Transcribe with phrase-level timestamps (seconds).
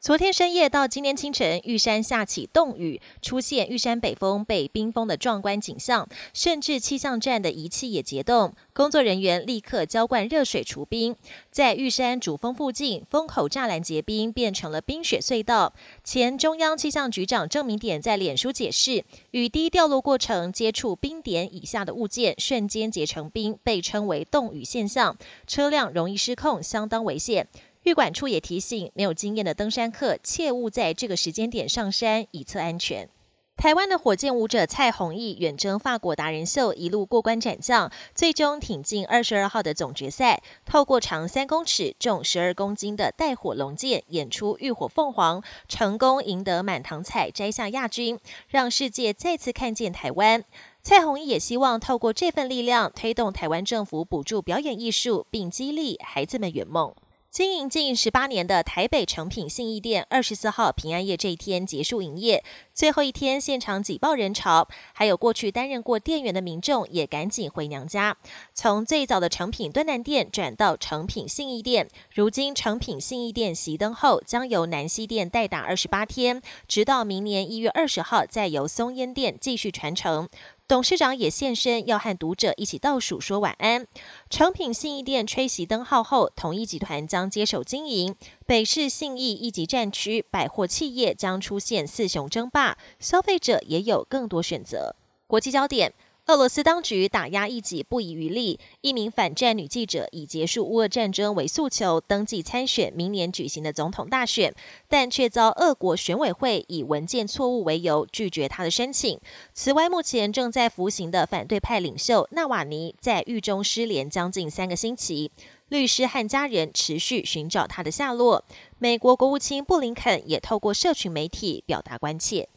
[0.00, 11.14] 昨天深夜到今天清晨，玉山下起冻雨，出现玉山北峰被冰封的壮观景象，甚至气象站的仪器也结冻，工作人员立刻浇灌热水除冰。
[11.50, 15.74] 在玉山主峰附近，风口栅栏结冰，变成了冰雪隧道。
[16.02, 27.46] 前中央气象局长郑明典在脸书解释，雨滴掉落过程接触冰点以下的物件，瞬间结成冰，被称为冻雨现象，车辆容易失控，相当危险。
[27.84, 33.08] 玉管处也提醒，没有经验的登山客切勿在这个时间点上山，以测安全。
[33.56, 40.42] 台湾的火箭舞者蔡弘毅远征法国达人秀，一路过关斩将，最终挺进二十二号的总决赛。
[40.64, 50.42] 透过长三公尺、重十二公斤的带火龙剑演出浴火凤凰，成功赢得满堂彩，摘下亚军，让世界再次看见台湾。
[50.82, 56.94] 蔡弘毅也希望透过这份力量，推动台湾政府补助表演艺术，并激励孩子们圆梦。
[57.30, 62.42] 经营近十八年的台北诚品信义店，二十四号平安夜这一天结束营业，
[62.74, 68.16] 最后一天现场挤爆人潮，还有过去担任过店员的民众也赶紧回娘家。
[68.52, 80.28] 从最早的诚品敦南店转到诚品信义店，如今诚品信义店熄灯后，将由南西店代打二十八天，直到明年一月二十号再由松烟店继续传承。
[80.70, 83.88] 董事长也现身，要和读者一起倒数说晚安。
[84.30, 88.14] 诚品信义店吹熄灯号后，统一集团将接手经营
[88.46, 94.94] 北市信义一级战区，百货企业将出现四雄争霸，消费者也有更多选择。
[95.26, 95.92] 国际焦点。
[96.30, 104.54] 俄罗斯当局打压异己不遗余力，一名反战女记者以结束乌俄战争为诉求登记参选明年举行的总统大选，
[104.86, 109.18] 但却遭俄国选委会以文件错误为由拒绝她的申请。
[109.52, 115.32] 此外，目前正在服刑的反对派领袖纳瓦尼在狱中失联将近三个星期，
[115.68, 118.44] 律师和家人持续寻找他的下落。
[118.78, 122.48] 美国国务卿布林肯也透过社群媒体表达关切。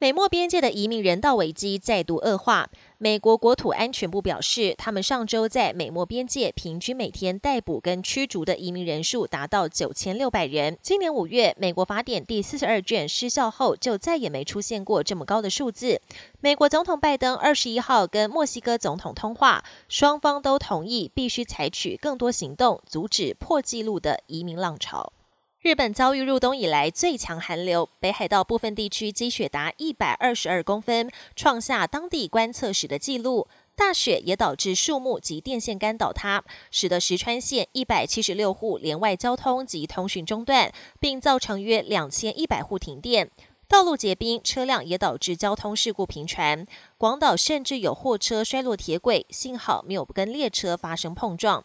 [0.00, 2.70] 美墨边界的移民人道危机再度恶化。
[3.00, 10.76] 美国国土安全部表示，他们上周在美墨边界平均每天逮捕跟驱逐的移民人数达到九千六百人。
[10.82, 16.00] 今年五月，美国法典第四十二卷失效后，就再也没出现过这么高的数字。
[16.40, 25.12] 美国总统拜登二十一号跟墨西哥总统通话，双方都同意必须采取更多行动，阻止破纪录的移民浪潮。
[25.60, 33.48] 日本遭遇入冬以来最强寒流，北海道部分地区积雪达一百二十二公分，创下当地观测史的纪录。
[33.74, 43.28] 大雪也导致树木及电线杆倒塌，使得石川县一百七十六户连外交通及通讯中断，并造成约两千一百户停电。
[43.66, 46.66] 道路结冰，车辆也导致交通事故频传。
[46.96, 51.64] 广岛甚至有货车摔落铁轨，幸好没有跟列车发生碰撞。